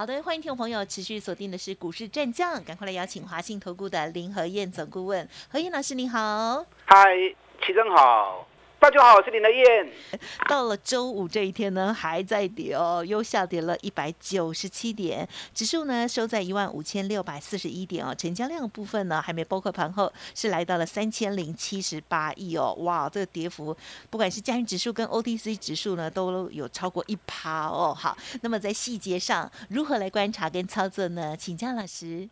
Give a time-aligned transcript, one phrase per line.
[0.00, 6.64] 好的，欢迎听众朋友持续锁定的是股市战将，赶快来邀请华信投顾的林和燕总顾问，何燕老师您好。
[6.86, 7.04] 嗨，
[7.60, 8.46] 齐正好。
[8.80, 9.92] 大家好，我是林德燕。
[10.48, 23.76] 到了周五这一天呢，还在跌哦，又下跌了一百九十七点，指数呢收在一万五千六百四十一点哦，成交量部分呢还没包括盘后，是来到了三千零七十八亿哦，哇，这个跌幅
[24.08, 27.94] 不管是加权指数跟 OTC 指数呢都有超过一趴哦。
[27.94, 31.36] 好，那么在细节上如何来观察跟操作呢？
[31.36, 32.26] 请江老师。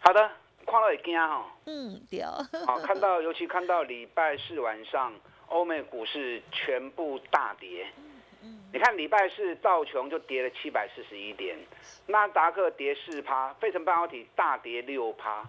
[0.00, 0.20] 好的，
[0.66, 1.46] 看到会惊哦。
[1.64, 2.22] 嗯，对。
[2.66, 5.10] 好，看到尤其看到礼拜四晚上。
[5.54, 7.86] 欧美股市全部大跌，
[8.72, 11.56] 你看礼拜四道琼就跌了七百四十一点，
[12.08, 15.46] 纳达克跌四趴，费城半导体大跌六趴，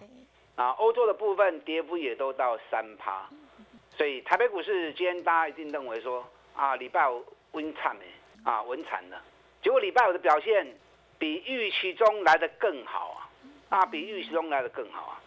[0.55, 3.27] 啊，欧洲的部分跌幅也都到三趴，
[3.97, 6.23] 所以台北股市今天大家一定认为说
[6.55, 8.05] 啊，礼拜五温惨的，
[8.43, 9.19] 啊温惨了，
[9.63, 10.67] 结果礼拜五的表现
[11.17, 13.27] 比预期中来的更好
[13.69, 15.21] 啊，啊比预期中来的更好啊，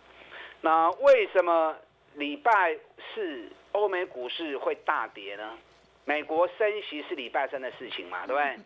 [0.61, 1.75] 那为什么
[2.19, 2.77] 礼拜
[3.15, 3.49] 四？
[3.73, 5.57] 欧美股市会大跌呢？
[6.05, 8.59] 美国升息是礼拜三的事情嘛，对不对？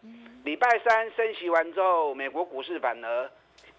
[0.45, 3.31] 礼拜三升息完之后，美国股市反而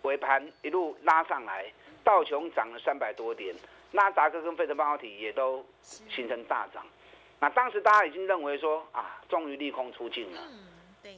[0.03, 1.65] 尾盘一路拉上来，
[2.03, 3.55] 道琼涨了三百多点，
[3.91, 6.85] 纳达克跟费城半导体也都形成大涨。
[7.39, 10.41] 那当时大家已经认为说啊，终于利空出尽了。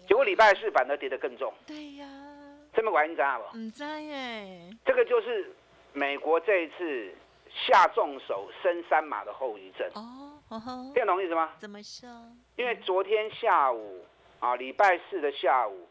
[0.08, 1.52] 结果礼拜四反而跌得更重。
[1.66, 2.06] 对呀。
[2.74, 3.58] 这么玩你知道不？
[3.58, 4.70] 唔知耶。
[4.86, 5.52] 这个就是
[5.94, 7.14] 美国这一次。
[7.68, 11.52] 下重手升三码的后遗症哦，听懂意思吗？
[11.58, 12.10] 怎么说？
[12.58, 14.04] 因为昨天下午
[14.40, 15.88] 啊，礼拜四的下午，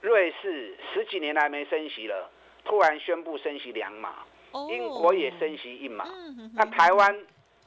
[0.00, 2.30] 瑞士十几年来没升息了，
[2.64, 4.24] 突然宣布升息两码，
[4.70, 6.06] 英国也升息一码，
[6.54, 7.16] 那台湾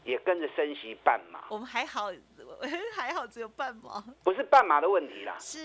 [0.03, 1.45] 也跟着升息半码。
[1.49, 2.11] 我们还好，
[2.95, 5.59] 还好只有半码，不是半码的问题啦，是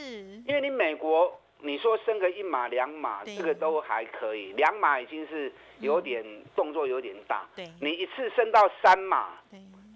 [0.47, 1.41] 因为你美国。
[1.62, 5.50] 你说升个一码两码，这个都还可以，两码已经是
[5.80, 6.24] 有点
[6.56, 7.46] 动作有点大。
[7.54, 9.38] 对，你一次升到三码，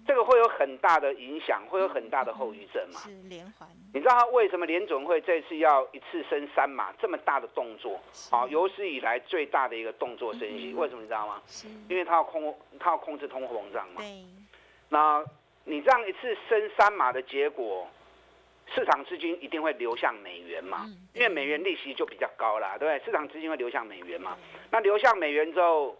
[0.07, 3.01] 这个会有很大的影响，会有很大的后遗症嘛？
[3.01, 3.67] 是连环。
[3.93, 7.99] 你知道他为什么联总会这次要一次升三码这么大的动作？
[8.31, 11.41] 好，有史以来最大的一个动作升息，为什么你知道吗？
[11.47, 13.95] 是，因为他要控，他要控制通货膨胀嘛。
[13.97, 14.23] 对。
[14.89, 15.21] 那
[15.65, 17.85] 你这样一次升三码的结果？
[18.75, 23.05] 市场资金一定会流向美元嘛，因为美元利息就比较高啦，对不对？
[23.05, 24.37] 市场资金会流向美元嘛，
[24.69, 25.97] 那流向美元之后，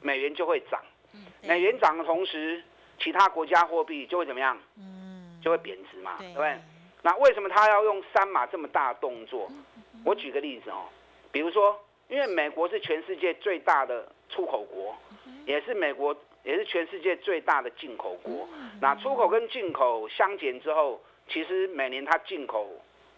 [0.00, 0.82] 美元就会涨，
[1.42, 2.62] 美元涨的同时，
[2.98, 4.58] 其他国家货币就会怎么样？
[4.78, 6.56] 嗯，就会贬值嘛，对不对？
[7.02, 9.48] 那为什么他要用三码这么大的动作？
[10.04, 10.86] 我举个例子哦，
[11.30, 11.78] 比如说，
[12.08, 14.96] 因为美国是全世界最大的出口国，
[15.44, 18.48] 也是美国也是全世界最大的进口国，
[18.80, 21.00] 那出口跟进口相减之后。
[21.28, 22.68] 其实每年它进口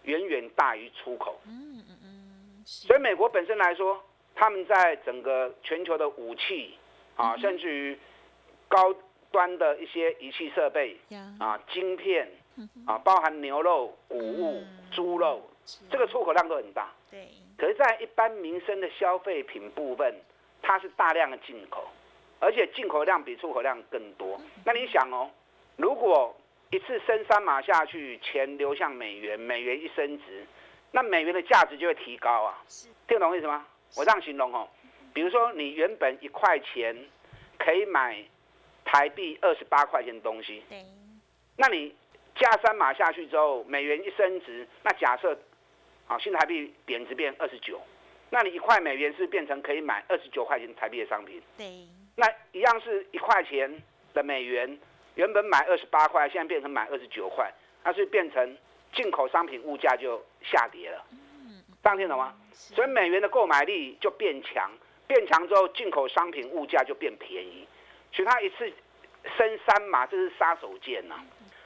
[0.05, 4.03] 远远大于出口，嗯嗯嗯，所以美国本身来说，
[4.35, 6.75] 他们在整个全球的武器
[7.17, 7.99] 啊，甚至于
[8.69, 8.95] 高
[9.31, 10.97] 端的一些仪器设备
[11.39, 12.29] 啊、晶片
[12.87, 15.49] 啊，包含牛肉、谷物、猪肉，
[15.91, 16.91] 这个出口量都很大。
[17.11, 17.29] 对。
[17.59, 20.15] 可是，在一般民生的消费品部分，
[20.63, 21.89] 它是大量的进口，
[22.39, 24.41] 而且进口量比出口量更多。
[24.65, 25.29] 那你想哦，
[25.77, 26.35] 如果
[26.71, 30.47] 一次升三码下去，钱流向美元，美元一升值，
[30.93, 32.63] 那美元的价值就会提高啊。
[33.07, 33.67] 听懂我意思吗？
[33.97, 34.69] 我这样形容哦，
[35.15, 36.95] 比如说你原本一块钱
[37.59, 38.23] 可以买
[38.85, 40.63] 台币二十八块钱的东西，
[41.57, 41.95] 那你
[42.35, 45.39] 加三码下去之后，美元一升值，那假设
[46.07, 47.81] 啊新台币贬值变二十九，
[48.29, 51.41] 那你一块美元是变成可以买二十九块钱台币的商品。
[51.57, 54.79] 对，那一样是一块钱的美元。
[55.19, 58.57] 原本买二十八块，现在变成买二十九块，那是变成
[58.95, 61.05] 进口商品物价就下跌了。
[61.83, 62.37] 这样听懂吗？
[62.53, 64.71] 所以美元的购买力就变强，
[65.09, 67.67] 变强之后进口商品物价就变便宜。
[68.13, 68.73] 所以它一次
[69.37, 71.17] 升三码，这是杀手锏呐。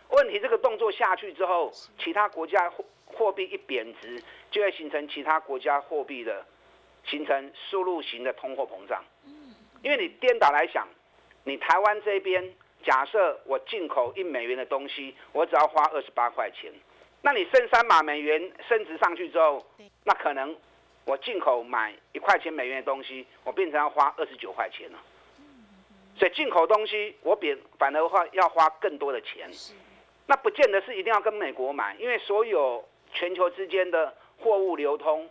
[0.08, 6.42] 问题这个动作下去之后，其他国家货货币一贬值，就会形成其他国家货币的
[7.04, 9.04] 形成输入型的通货膨胀。
[9.82, 10.88] 因为你颠倒来想，
[11.44, 12.50] 你台湾这边。
[12.82, 16.72] 假设我进口一美元的东西，我只要花二十八块钱，
[17.22, 19.64] 那你升三码美元升值上去之后，
[20.04, 20.54] 那可能
[21.04, 24.98] 我进口买一块钱美元的东西，我变成要花二十九块钱了。
[26.16, 29.50] 所以进口东西我比反而话要花更多的钱。
[30.26, 35.28] 那不见得是一定要跟美国买，因为所有全球之间的货物流通，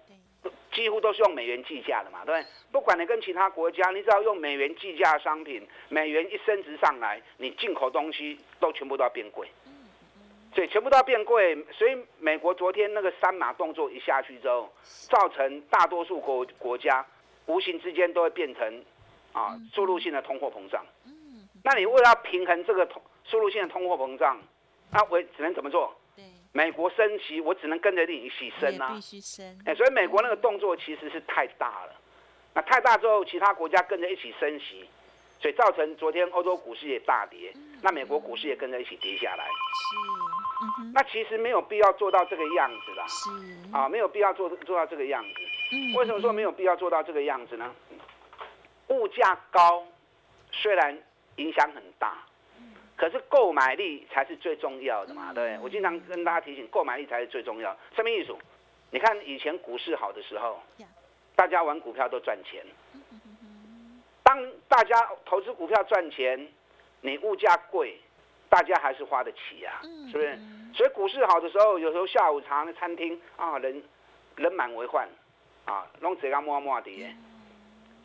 [0.72, 2.46] 几乎都是用美元计价的嘛，对不对？
[2.72, 9.48] 不管你跟其他国家，你只要用美元计价商品，美元一升值上来，你进口东西都全部都要变贵。
[10.54, 17.06] 所以全部都要变贵，所以美国昨天那个三马动作一下去之后，造成大多数国国家
[17.46, 18.84] 无形之间都会变成
[19.32, 20.86] 啊输入性的通货膨胀。
[21.64, 24.42] 那你为了平衡这个通输入性的通货膨胀，
[24.92, 25.96] 那我只能怎么做？
[26.54, 28.94] 美国升息，我只能跟着你一起升啊。
[28.94, 29.58] 必须升。
[29.66, 31.94] 哎，所以美国那个动作其实是太大了。
[32.54, 34.86] 那太大之后，其他国家跟着一起升息，
[35.40, 39.46] 所以造成昨天欧洲股市也大跌，那美国股市也跟着一起跌下来。
[39.46, 40.92] 是。
[40.94, 43.30] 那其实没有必要做到这个样子啦，是
[43.76, 45.30] 啊，没有必要做做到这个样子。
[45.72, 47.74] 嗯，为什么说没有必要做到这个样子呢？
[48.90, 49.88] 物价高
[50.52, 51.02] 虽然
[51.38, 52.18] 影响很大，
[53.02, 55.58] 可是购买力才是最重要的嘛，对？
[55.64, 57.76] 我经常跟大家提醒，购买力才是最重要。
[57.96, 58.32] 什么意思？
[58.92, 60.62] 你看以前股市好的时候，
[61.36, 62.64] 大家玩股票都赚钱。
[64.22, 66.48] 当大家投资股票赚钱，
[67.02, 67.98] 你物价贵。
[68.50, 69.80] 大家还是花得起呀，
[70.12, 70.38] 是不是？
[70.76, 73.82] 所以股市好的时候，有时候下午茶的餐厅啊，人
[74.36, 75.08] 人满为患，
[75.64, 77.16] 啊，弄这个摸摸的。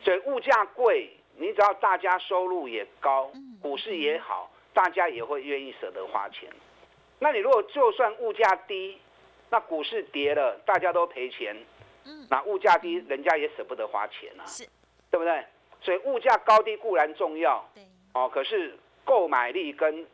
[0.01, 3.29] 所以物价贵，你只要大家收入也高，
[3.61, 6.47] 股市也好，大家也会愿意舍得花钱。
[7.17, 8.99] 那你如果就算物价低，
[9.49, 11.57] 那股市跌了，大家都赔钱，
[12.29, 14.45] 那物价低，人家也舍不得花钱啊，
[15.09, 15.43] 对不对？
[15.81, 17.67] 所以物价高低固然重要，
[18.13, 20.05] 哦，可是购买力跟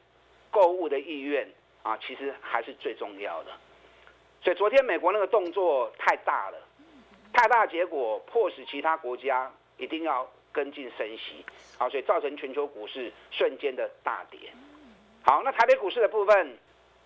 [0.50, 1.45] 购物的意愿
[1.81, 3.51] 啊，其实还是最重要的。
[4.42, 6.57] 所以昨天美国那个动作太大了，
[7.33, 11.44] 太大结果迫使其他国家一定要跟进升息，
[11.77, 14.39] 好，所以造成全球股市瞬间的大跌。
[15.23, 16.57] 好，那台北股市的部分，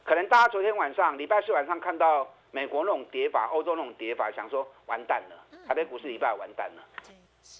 [0.04, 6.84] 可能大家昨天晚上礼拜四晚上看到美国那种跌法，欧洲那种跌法，想说完蛋了，台北股市礼拜完蛋了。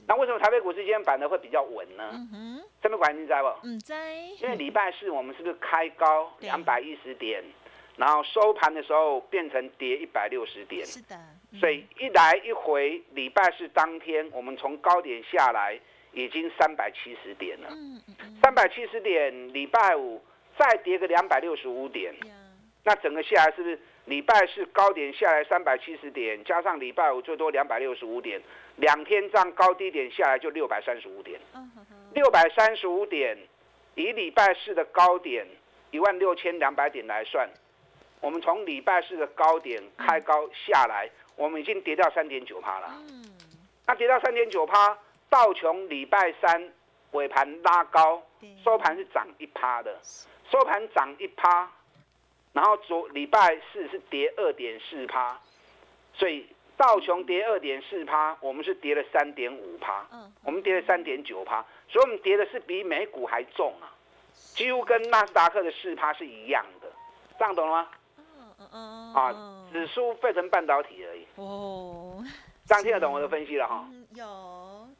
[0.06, 2.12] 那为什么台北股市今天板的会比较稳呢？
[2.82, 3.48] 这边管你在不？
[3.64, 4.16] 嗯，在。
[4.42, 7.42] 因为礼拜四我们是不是开高两百一十点，
[7.96, 10.86] 然后收盘的时候变成跌一百六十点？
[10.86, 11.16] 是的。
[11.60, 15.80] 所以一来一回，礼拜四当天我们从高点下来
[16.12, 17.70] 已经三百七十点了。
[18.42, 20.22] 三百七十点，礼拜五
[20.58, 22.14] 再跌个两百六十五点，
[22.84, 23.80] 那整个下来是不是？
[24.06, 28.42] 礼拜四高点下来三百七十点，加上礼拜五最多两百六十五点，
[28.78, 31.38] 两天这样高低点下来就六百三十五点。
[32.14, 33.38] 六百三十五点，
[33.96, 35.46] 以礼拜四的高点
[35.92, 37.50] 一万六千两百点来算，
[38.22, 42.94] 我们从礼拜四的高点开高下来，我们已经跌掉三点九趴了。
[43.10, 43.24] 嗯
[43.90, 44.98] 那跌到三点九趴，
[45.30, 46.70] 道琼礼拜三
[47.12, 48.22] 尾盘拉高，
[48.62, 49.98] 收盘是涨一趴的，
[50.52, 51.72] 收盘涨一趴。
[52.52, 55.40] 然后昨礼拜四是跌二点四趴，
[56.14, 56.46] 所以
[56.76, 63.88] 道琼跌二点四趴，我们是跌了三点五趴，嗯，我们跌了三点九趴，所以我们跌的是比美股还重啊，
[64.54, 66.92] 几乎跟纳斯达克的四趴是一样的，
[67.40, 67.90] 这样懂了吗？
[68.18, 68.26] 嗯
[68.60, 71.17] 嗯嗯，啊，只输费城半导体而已。
[71.38, 72.24] 哦，
[72.68, 73.88] 这样听得懂我的分析了哈？
[74.16, 74.26] 有。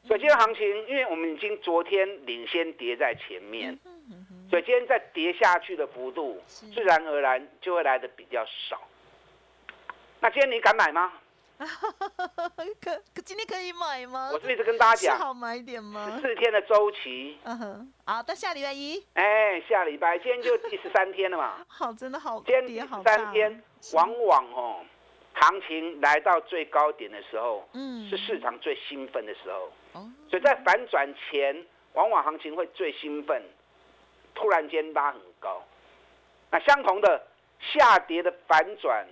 [0.06, 3.78] 所以今天行情，因为我们已经昨天领先跌在前面。
[4.50, 8.80] 所以今天再跌下去的幅度，自然而然就会来的比较少。
[10.22, 11.12] 那今天你敢买吗？
[12.80, 14.30] 可可今天可以买吗？
[14.32, 16.18] 我是一直跟大家讲，好买点吗？
[16.22, 17.38] 四天的周期。
[17.44, 17.94] 嗯哼。
[18.06, 19.04] 好，到下礼拜一。
[19.16, 21.56] 哎，下礼拜，今天就第十三天了嘛。
[21.68, 22.42] 好，真的好。
[22.46, 23.62] 今天第十三天，
[23.94, 24.80] 往往哦，
[25.40, 29.72] 行情来到最高点的时候，嗯，是市场最兴奋的时候。
[29.94, 30.12] 哦。
[30.30, 33.42] 所以在反转前，往往行情会最兴奋。
[34.40, 35.64] 突然间拉很高，
[36.52, 37.26] 那相同的
[37.60, 39.04] 下跌的反转，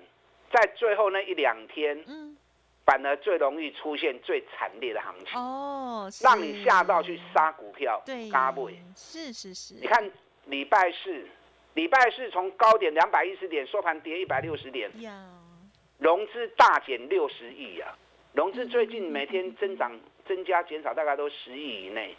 [0.51, 2.37] 在最后那一两天，嗯，
[2.85, 8.69] 反而最容易出现最惨烈的行情哦，让你吓到去杀股票，对，嘎不？
[8.95, 10.11] 是是是，你看
[10.45, 11.27] 礼拜四，
[11.73, 14.91] 礼拜四从高点两百一十点收盘跌一百六十点，
[15.97, 17.97] 融资大减六十亿啊，
[18.33, 19.97] 融资最近每天增长
[20.27, 22.15] 增加减少大概都十亿以内。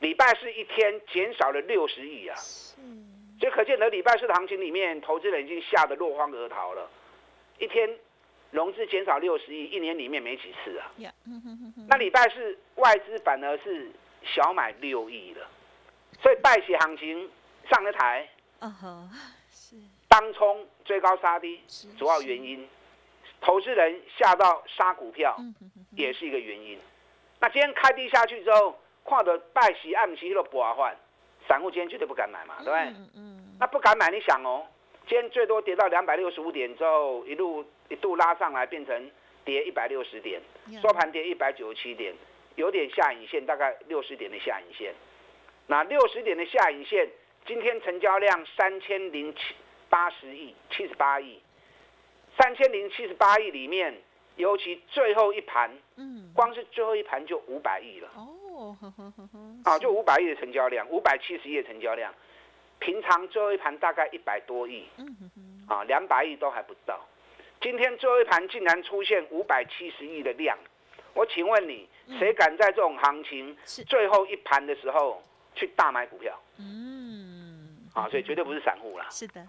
[0.00, 2.36] 礼拜四一天减少了六十亿啊，
[3.38, 6.90] 所以可见得礼拜四的行情里面，投资人已经吓得落荒而逃了。
[7.58, 7.88] 一天
[8.50, 10.90] 融资减少六十亿，一年里面没几次啊。
[11.88, 13.90] 那礼拜四外资反而是
[14.24, 15.46] 小买六亿了，
[16.20, 17.30] 所以败血行情
[17.70, 18.28] 上了台。
[19.52, 19.76] 是
[20.08, 21.60] 当冲追高杀低，
[21.98, 22.68] 主要原因，
[23.42, 25.36] 投资人吓到杀股票，
[25.90, 26.78] 也是一个原因。
[27.40, 28.78] 那今天开低下去之后。
[29.04, 30.96] 跨的拜喜暗时迄个博换，
[31.48, 32.78] 散户今天绝对不敢买嘛，对不对？
[32.82, 34.64] 嗯嗯那不敢买，你想哦，
[35.08, 39.10] 今天最多跌到两百六十五点之后，一路一度拉上来，变成
[39.44, 42.14] 跌一百六十点，嗯，收盘跌一百九十七点，
[42.54, 44.94] 有点下影线，大概六十点的下影线。
[45.66, 47.10] 那六十点的下影线，
[47.44, 49.40] 今天成交量三千零七
[49.90, 51.40] 八十亿，七十八亿，
[52.38, 53.94] 三千零七十八亿里面，
[54.36, 58.08] 尤其最后一盘，嗯，光是最后一盘就五百亿了。
[58.16, 62.12] 哦，呵呵呵呵啊，就五百亿的成交量，五百七十亿的成交量，
[62.78, 66.98] 平常最后一盘大概一百多亿，嗯啊，两百亿都还不到。
[67.60, 70.58] 今天最后一盘竟然出现五百七十亿的量，
[71.14, 73.84] 我请问你，谁敢在这种行情是。
[73.84, 75.22] 最后一盘的时候
[75.54, 76.36] 去大买股票？
[76.58, 78.08] 嗯，啊？
[78.08, 79.46] 所以绝对不是散户啦，是的，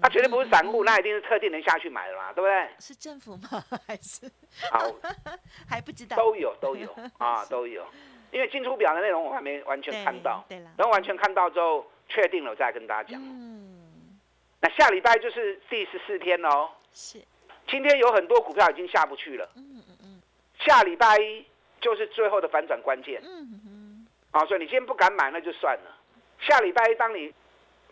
[0.00, 2.68] 嗯，那绝对不是散户，那一定是特定人下去买的嘛，对不对？
[2.78, 3.62] 是政府吗？
[3.86, 4.30] 还是
[4.70, 4.90] 好，
[5.68, 6.16] 还不知道？
[6.16, 6.88] 都有都有
[7.18, 7.86] 啊，都有。
[8.32, 10.44] 因为进出表的内容我还没完全看到，
[10.76, 13.20] 等完全看到之后，确定了我再跟大家讲。
[13.20, 14.18] 嗯，
[14.60, 16.70] 那下礼拜就是第十四天喽。
[16.92, 17.20] 是，
[17.68, 20.22] 今天有很多股票已经下不去了，嗯嗯嗯
[20.60, 21.44] 下礼拜一
[21.80, 24.44] 就是最后的反转关键嗯嗯啊！
[24.46, 25.96] 所以你今天不敢买那就算了，
[26.40, 27.32] 下礼拜一当你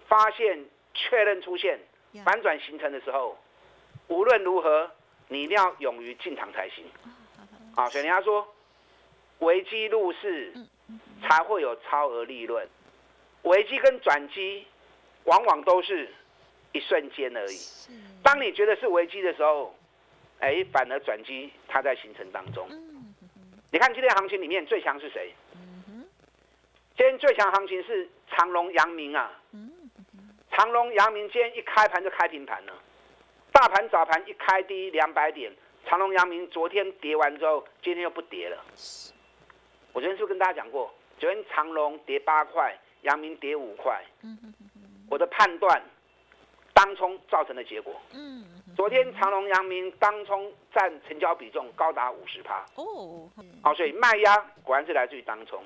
[0.06, 1.84] 发现确认出现呀
[2.24, 3.36] 反转形成的时候，
[4.08, 4.90] 无论如何
[5.28, 6.84] 你一定要勇于进场才行
[7.74, 7.88] 啊！
[7.90, 8.46] 所以人家说，
[9.40, 10.52] 危机入市
[11.22, 12.66] 才会有超额利润，
[13.42, 14.66] 危机跟转机
[15.24, 16.08] 往往都是
[16.72, 17.56] 一瞬间而已。
[17.56, 17.90] 是，
[18.22, 19.74] 当你觉得是危机的时候，
[20.40, 22.68] 哎，反而转机它在形成当中。
[23.70, 25.32] 你看今天行情里面最强是谁？
[26.96, 29.30] 今天最强行情是长隆、阳明啊。
[30.58, 32.72] 嗯长隆、阳明今天一开盘就开平盘了，
[33.52, 35.52] 大盘早盘一开低两百点，
[35.86, 38.60] 长隆、阳明昨天跌完之后，今天又不跌了。
[39.92, 40.92] 我昨天是不是跟大家讲过？
[41.20, 44.02] 昨天长隆跌八块，阳明跌五块。
[45.08, 45.80] 我的判断，
[46.74, 47.94] 当冲造成的结果。
[48.12, 48.44] 嗯
[48.76, 52.64] 昨天长隆、阳明当冲占成交比重高达五十趴。
[52.74, 53.30] 哦，
[53.62, 55.62] 好，所以卖压果然是来自于当冲。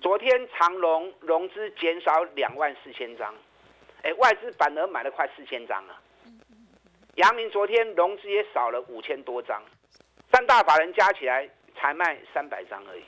[0.00, 3.34] 昨天长隆融资减少两万四千张，
[4.02, 6.00] 哎，外资反而买了快四千张啊。
[7.16, 9.62] 阳明昨天融资也少了五千多张，
[10.32, 13.02] 三大法人加起来才卖三百张而已。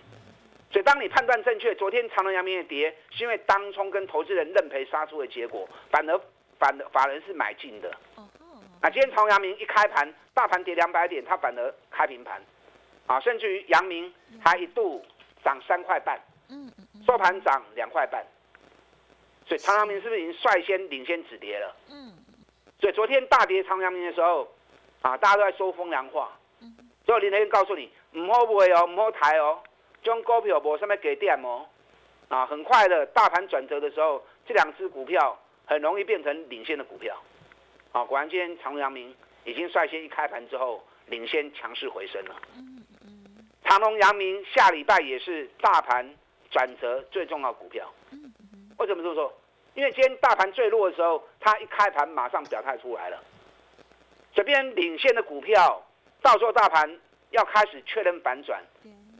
[0.73, 6.21] 所以当你判断正确，昨天长隆、阳明的跌是因为当冲跟投资人认赔杀出的结果，反而
[6.59, 7.89] 反而法人是买进的。
[8.17, 8.47] 哦吼，
[8.81, 12.41] 啊，今天长阳明一开盘，大盘跌两百点，它反而开平盘，
[13.07, 14.13] 啊，甚至于阳明
[14.45, 15.05] 还一度
[15.43, 16.21] 涨三块半，
[17.05, 18.25] 收盘涨两块半，
[19.51, 21.75] 所以长阳明是不是已经率先领先止跌了？
[21.91, 22.13] 嗯
[22.79, 24.49] 所以昨天大跌长阳明的时候，
[25.03, 26.73] 啊，大家都在说风凉话，嗯
[27.05, 29.59] 所以林德燕告诉你，唔好买哦，唔好抬哦，
[30.05, 31.67] 这种股票无什么给点哦，
[32.29, 37.21] 啊，很快的大盘转折的时候，这两只股票很容易变成领先的股票，
[37.91, 39.13] 啊，果然今天长阳明
[39.45, 42.37] 已经率先一开盘之后领先强势回升了。
[42.57, 46.09] 嗯嗯长隆、阳明下礼拜也是大盘
[46.53, 47.93] 转折最重要的股票。
[48.13, 48.33] 嗯
[48.79, 49.31] 为什么这么说？
[49.75, 53.23] 因为今天大盘最弱的时候，它一开盘马上表态出来了。
[54.35, 55.83] 这边领先的股票，
[56.23, 56.99] 到时候大盘
[57.31, 58.63] 要开始确认反转，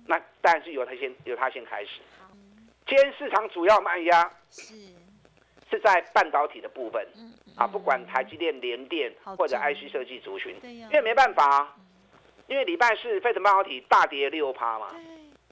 [0.07, 2.01] 那当然是由它先由它先开始。
[2.87, 4.75] 今天市场主要卖压是，
[5.71, 7.07] 是在半导体的部分。
[7.57, 11.77] 啊，不管台积电、联电或者 IC 设计族群，因为没办法啊，
[12.47, 14.89] 因为礼拜四费城半导体大跌六趴嘛。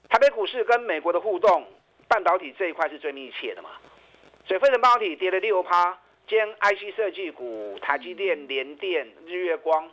[0.08, 1.66] 台北股市跟美国的互动，
[2.06, 3.70] 半导体这一块是最密切的嘛。
[4.48, 9.86] 所以费城半导体跌了六趴，兼 IC 设计股、台积电、联电、日月光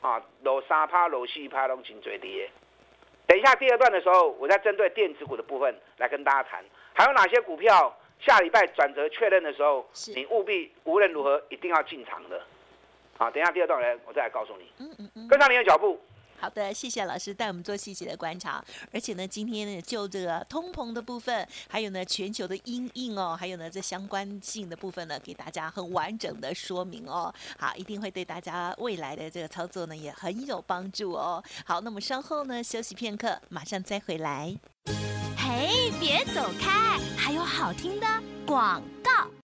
[0.00, 2.50] 啊，楼三趴、楼四趴都紧追跌。
[3.28, 12.42] 等一下第二段的时候，我再针对电子股的部分来跟大家谈，还有哪些股票下礼拜转折确认的时候，你务必无论如何一定要进场的。
[13.16, 15.28] 好，等一下第二段来，我再来告诉你，嗯嗯嗯。
[15.28, 16.00] 跟上你的脚步。
[16.42, 27.32] 好的，谢谢老师带我们做细节的观察，而且呢，今天呢就这个通膨的部分，还有呢全球的阴影哦，还有呢这相关性的部分呢，给大家很完整的说明哦。
[27.56, 31.40] 好，一定会对大家未来的这个操作呢也很有帮助哦。
[31.64, 34.52] 好，那么稍后呢休息片刻，马上再回来。
[35.36, 38.06] 嘿，别走开，还有好听的
[38.44, 38.82] 广。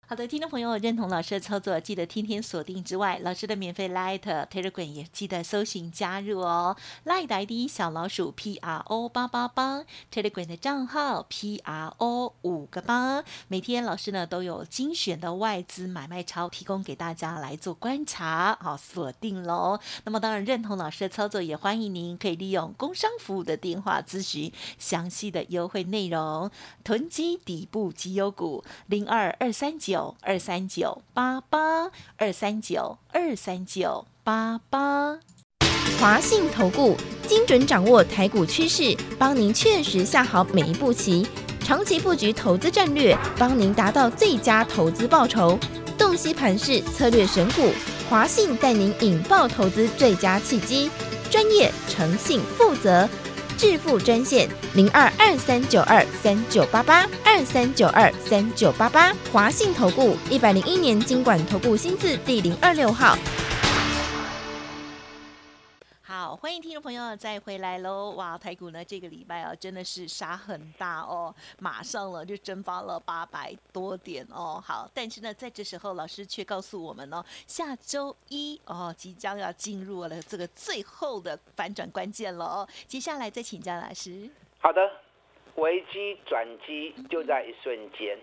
[0.09, 6.77] 好的，听众朋友认同老师的操作，记得天天锁定之外，老师的免费 Light Telegram 也记得搜寻加入哦。
[7.03, 13.21] Light ID 小老鼠 P R O 八八八，Telegram 的账号 P R O 五个八。
[13.49, 19.77] 每天老师呢都有精选的外资买卖超提供给大家来做观察，好锁定喽。
[20.05, 24.49] 那么当然认同老师的操作，也欢迎您可以利用工商服务的电话咨询
[24.79, 26.49] 详细的优惠内容，
[26.85, 29.96] 囤积底部绩优股零二二三九。
[30.21, 35.17] 二三九八八二三九二三九八八，
[35.99, 41.25] 华信投顾精准掌握台股趋势，帮您确实下好每一步棋，
[41.59, 45.57] 长期布局投资战略，帮您达到最佳投资报酬。
[45.97, 47.71] 洞悉盘势策略选股，
[48.09, 50.91] 华信带您引爆投资最佳契机，
[51.29, 53.09] 专业、诚信、负责。
[53.57, 63.17] 致富专线零二二三九二三九八八二三九二三九八八，华信投顾一百零一年经管投顾新字第零二六号。
[66.39, 68.11] 欢迎听众朋友再回来喽！
[68.11, 74.61] 哇，台股呢这个礼拜啊真的是杀很大哦，马上了就蒸发了八百多点哦。
[74.63, 82.69] 好，但是呢在这时候老师却告诉我们哦，下周一哦即将要进入了这个最后的反转关键了哦。
[82.85, 84.29] 接下来再请教老师。
[84.59, 84.79] 好的，
[85.55, 88.15] 危机转机就在一瞬间，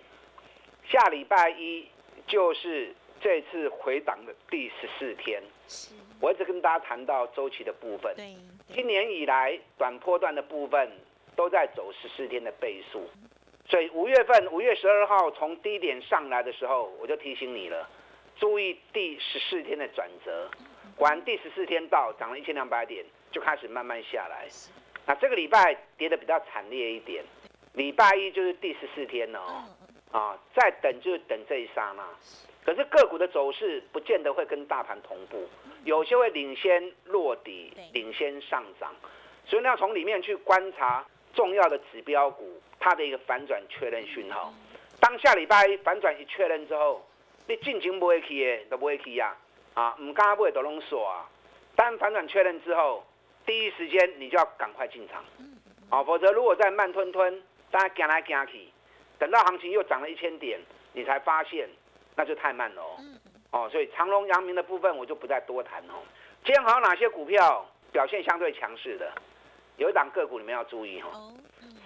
[0.89, 1.89] 下礼拜一
[2.29, 2.95] 就是
[3.25, 5.43] 这次回档的第十四天。
[6.21, 8.15] 我一直跟大家谈到周期的部分，
[8.69, 10.93] 今年以来短波段的部分
[11.35, 13.09] 都在走十四天的倍数，
[13.67, 17.89] 所以五月份五月十二号从低点上来的时候，我就提醒你了，
[18.37, 20.51] 注意第十四天的转折。
[20.95, 24.47] 果然第十四天到涨了一千两百点，就开始慢慢下来。
[25.07, 27.25] 那这个礼拜跌的比较惨烈一点，
[27.73, 29.65] 礼拜一就是第十四天哦，
[30.13, 32.07] 啊，再等就是等这一刹那。
[32.65, 35.47] 可是个股的走势不见得会跟大盘同步，
[35.85, 38.95] 有些会领先落底，领先上涨，
[39.45, 41.05] 所以你要从里面去观察
[41.35, 44.51] 重要的指标股它的一个反转确认讯号。
[44.99, 47.07] 当下礼拜反转一确认之后，
[47.47, 49.37] 你进情不会去的都不会去呀，
[49.75, 51.29] 啊，唔敢不会都拢锁啊。
[51.77, 53.05] 当反转确认之后，
[53.45, 55.23] 第一时间你就要赶快进场，
[55.91, 58.69] 啊，否则如果再慢吞吞，大家行来行去，
[59.19, 60.59] 等到行情又涨了一千点，
[60.95, 61.69] 你才发现。
[62.17, 62.97] 那就太慢了哦，
[63.51, 65.95] 哦，所以长隆、阳明的部分我就不再多谈哦。
[66.45, 69.11] 今天还有哪些股票表现相对强势的？
[69.79, 71.35] 有一档个股你们要注意哦，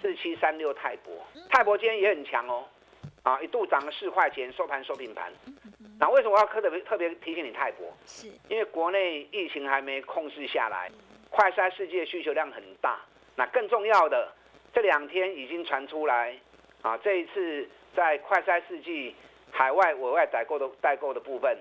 [0.01, 2.63] 四七三六泰博，泰博今天也很强哦，
[3.23, 5.31] 啊，一度涨了四块钱，收盘收平盘。
[5.99, 7.91] 那为什么要特别特别提醒你泰博？
[8.05, 10.91] 是因为国内疫情还没控制下来，
[11.31, 12.99] 快筛世界需求量很大。
[13.35, 14.31] 那更重要的，
[14.73, 16.37] 这两天已经传出来，
[16.83, 19.15] 啊，这一次在快筛世纪。
[19.51, 21.57] 海外委外代购的代购的部分，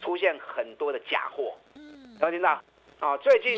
[0.00, 2.62] 出现很多的假货，有没听到？
[3.00, 3.56] 啊，最近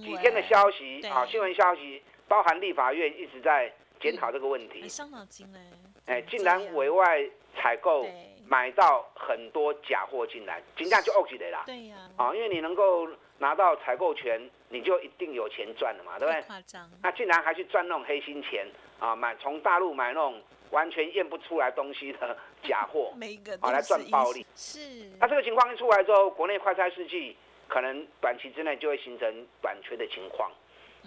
[0.00, 5.60] 几天的消息啊，新闻消息包含立法院一直在检讨这个问题，伤脑筋嘞。
[6.06, 7.22] 哎，竟然委外
[7.54, 8.06] 采购
[8.48, 11.62] 买到很多假货进来，金价就 OK 的啦。
[11.66, 11.96] 对呀。
[12.16, 16.42] 啊，因为你能够拿到采购权，你就一定有钱赚了嘛，对不对？
[16.42, 16.90] 夸张。
[17.02, 18.66] 那竟然还去赚那种黑心钱
[18.98, 20.42] 啊，买从大陆买那种。
[20.72, 23.12] 完全验不出来东西的假货，
[23.60, 24.46] 啊，来赚暴利。
[24.56, 24.78] 是。
[25.20, 27.36] 那这个情况一出来之后，国内快餐世纪
[27.68, 30.50] 可能短期之内就会形成短缺的情况。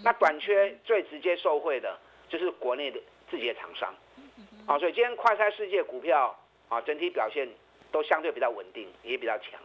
[0.03, 3.93] 那短缺最直接受惠的就是国内的自己的厂商。
[4.65, 6.37] 啊，所以今天快餐世界股票
[6.69, 7.47] 啊，整体表现
[7.91, 9.59] 都相对比较稳定，也比较强。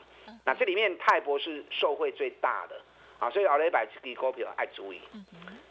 [0.44, 2.80] 那这里面泰博是受惠最大的
[3.18, 5.00] 啊，所以奥雷百这股票爱注意。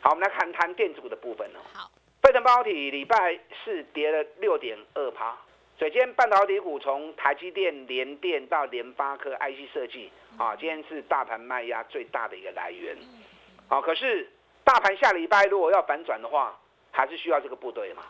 [0.01, 1.59] 好，我们来看谈电子股的部分哦。
[1.73, 1.91] 好。
[2.21, 5.37] 飞腾半导体礼拜四跌了六点二趴，
[5.79, 12.97] 所以今天半导体股从台积电、联电到联发科、IC 设计啊，今天是大盘卖压最大的一个来源。
[13.69, 14.29] 啊，可是
[14.65, 16.59] 大盘下礼拜如果要反转的话，
[16.91, 18.03] 还是需要这个部队嘛？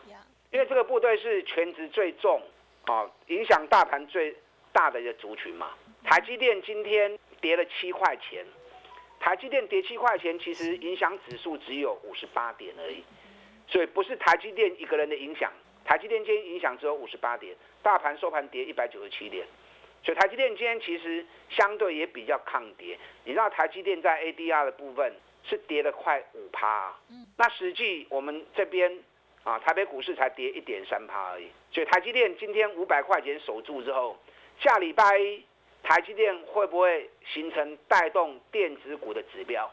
[0.50, 2.42] 因为这个部队是全值最重
[2.86, 4.36] 啊，影响大盘最
[4.72, 5.70] 大的一个族群嘛。
[6.02, 8.44] 台积电今天跌了七块钱，
[9.20, 13.04] 台积电跌七块钱，其实影响指数只有五十八点而已。
[13.68, 15.52] 所以不是台积电一个人的影响，
[15.84, 19.46] 台积电今天影响只有五十八点，大盘收盘跌一百九十七点，
[20.04, 22.98] 所以台积电今天其实相对也比较抗跌。
[23.24, 25.12] 你知道台积电在 ADR 的部分
[25.44, 28.98] 是跌了快五趴，嗯，那实际我们这边
[29.42, 31.48] 啊台北股市才跌一点三趴而已。
[31.72, 34.16] 所以台积电今天五百块钱守住之后，
[34.60, 35.44] 下礼拜一
[35.82, 39.68] 台积电会不会形成带动电子股的指标？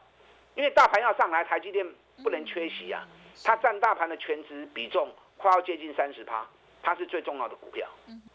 [0.56, 1.86] 因为大盘要上来，台积电
[2.24, 3.08] 不能缺席啊。
[3.44, 6.46] 它占大盘的全值比重快要接近三十趴，
[6.82, 7.88] 它是最重要的股票。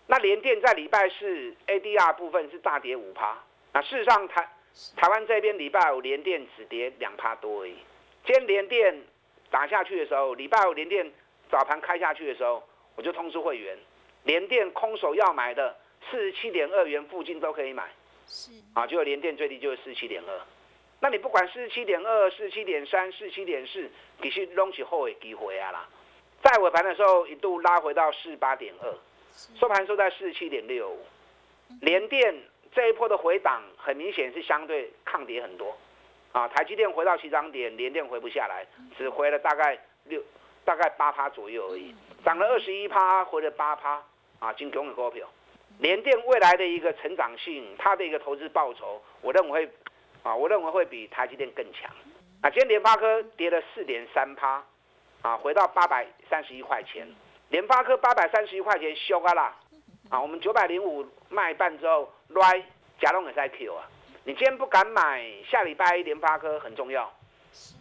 [0.07, 3.37] 那联电在礼拜四 ADR 部分是大跌五趴，
[3.73, 4.49] 那事实上台
[4.97, 7.77] 台湾这边礼拜五联电只跌两趴多而已。
[8.25, 9.03] 今天联电
[9.51, 11.11] 打下去的时候，礼拜五联电
[11.51, 12.63] 早盘开下去的时候，
[12.95, 13.77] 我就通知会员，
[14.25, 15.77] 联电空手要买的
[16.11, 17.91] 四十七点二元附近都可以买。
[18.27, 20.41] 是啊，就联电最低就是四十七点二。
[21.01, 23.91] 那你不管四十七点二、四十七点三、四十七点四，
[24.23, 25.89] 其实拢是好的机会啊啦。
[26.43, 28.93] 在尾盘的时候一度拉回到四十八点二，
[29.59, 30.99] 收盘收在四十七点六五。
[31.81, 32.35] 联电
[32.75, 35.77] 这一波的回档很明显是相对抗跌很多
[36.33, 36.49] 啊。
[36.49, 38.67] 台积电回到起涨点，联电回不下来，
[38.99, 40.23] 只回了大概六
[40.65, 44.03] 大概八趴左右而已，涨了二十一趴，回了八趴
[44.39, 45.29] 啊，金熊的股票。
[45.79, 49.73] 联电未来的一个成长性，它的一个投资报酬，我认为会。
[50.23, 51.91] 啊，我认为会比台积电更强。
[52.43, 54.65] 啊，今天联发科跌了四点三趴，
[55.23, 57.07] 啊，回到八百三十一块钱。
[57.49, 59.57] 联发科八百三十一块钱修啊啦，
[60.09, 62.63] 啊，我们九百零五卖半之后，right
[63.01, 63.87] 假龙也在 Q 啊。
[64.25, 67.13] 你今天不敢买，下礼拜一联发科很重要，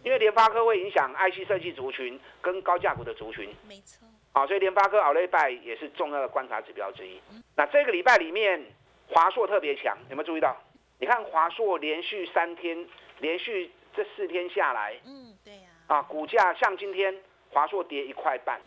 [0.04, 3.48] 因为联发科会影响 IC 设计族群跟高价股的族群。
[3.66, 4.06] 没错。
[4.32, 7.20] 啊，所以联发科熬了一拜也是重要的观察指标之一。
[7.56, 8.62] 那这个礼拜里面，
[9.08, 10.56] 华硕特别强，有没有注意到？
[10.98, 12.86] 你看华硕连续三天，
[13.18, 17.14] 连续这四天下来，嗯，对呀，啊，股价像今天
[17.52, 18.58] 华硕跌一块半，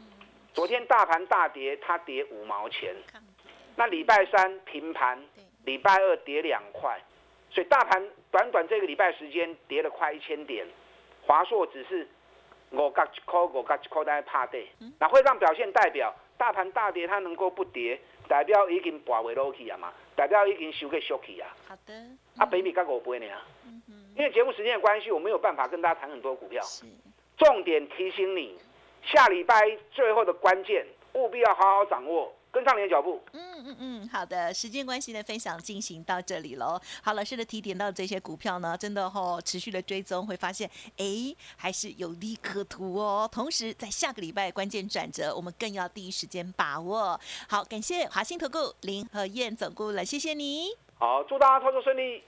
[0.54, 2.96] 昨天大盘大跌，它跌五毛钱，
[3.76, 5.22] 那礼拜三平盘，
[5.66, 7.02] 礼拜二跌两块，
[7.50, 10.66] 所以大盘短短这个礼拜时间跌了快一千点，
[11.26, 12.08] 华硕只是
[12.70, 14.68] 我嘎一块我嘎一块在怕跌，
[15.00, 19.92] 那会让表现代表大盘大跌它能够不跌，代表已经拔尾落去啊嘛。
[20.16, 21.50] 代表已经收个收起啊。
[21.68, 21.94] 好的。
[22.38, 23.26] 啊，baby，刚我不会呢
[24.16, 26.64] 因为节目时间的关系，我没有办法跟大家谈很多股票。
[27.38, 28.58] 重点提醒你，
[29.12, 32.34] 下礼拜最后的关键，务必要好好掌握。
[32.52, 33.22] 跟上你的脚步。
[33.34, 36.80] 嗯嗯嗯，好的，时间关系呢，分享进行到这里喽。
[37.04, 43.30] 好，老师的提点到这些股票呢，真的哈，持续的追踪会发现，哎，还是有利可图哦。
[43.30, 47.20] 同时，在下个礼拜关键转折，我们更要第一时间把握。
[47.50, 50.70] 好，感谢华兴投顾林和燕总顾了，谢谢你。
[50.98, 52.24] 好，祝大家操作顺利。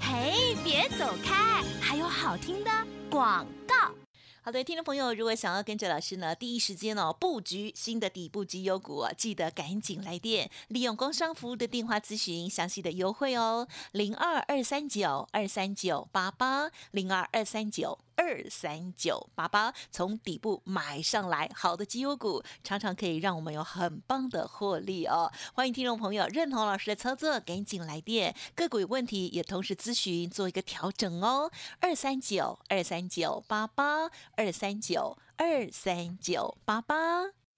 [0.00, 2.70] 嘿，别走开，还有好听的
[3.08, 3.92] 广告。
[4.44, 18.00] 好的，听众朋友，如果想要跟着老师呢，第一时间哦布局新的底部绩优股，记得赶紧来电，利用工商服务的电话咨询详细的优惠哦，零二二三九二三九八八零二二三九。
[18.22, 25.28] 二三九八八，从底部买上来，好的绩优股常常可以让我们有很棒的获利哦。
[25.54, 28.32] 欢迎听众朋友认同老师的操作，赶紧来电。
[28.54, 31.50] 个股有问题也同时咨询，做一个调整哦。
[31.80, 37.41] 二三九二三九八八，二三九二三九八八。